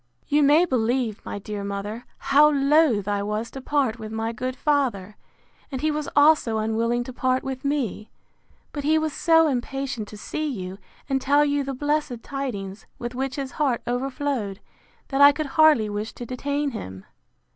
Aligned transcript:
You 0.27 0.41
may 0.41 0.65
believe, 0.65 1.23
my 1.23 1.37
dear 1.37 1.63
mother, 1.63 2.05
how 2.17 2.49
loath 2.49 3.07
I 3.07 3.21
was 3.21 3.51
to 3.51 3.61
part 3.61 3.99
with 3.99 4.11
my 4.11 4.31
good 4.31 4.55
father; 4.55 5.15
and 5.71 5.81
he 5.81 5.91
was 5.91 6.09
also 6.15 6.57
unwilling 6.57 7.03
to 7.03 7.13
part 7.13 7.43
with 7.43 7.63
me; 7.63 8.09
but 8.71 8.83
he 8.83 8.97
was 8.97 9.13
so 9.13 9.47
impatient 9.47 10.07
to 10.07 10.17
see 10.17 10.47
you, 10.47 10.79
and 11.07 11.21
tell 11.21 11.45
you 11.45 11.63
the 11.63 11.75
blessed 11.75 12.23
tidings, 12.23 12.87
with 12.97 13.13
which 13.13 13.35
his 13.35 13.51
heart 13.51 13.83
overflowed, 13.87 14.59
that 15.09 15.21
I 15.21 15.31
could 15.31 15.45
hardly 15.53 15.87
wish 15.87 16.13
to 16.13 16.25
detain 16.25 16.71
him. 16.71 17.05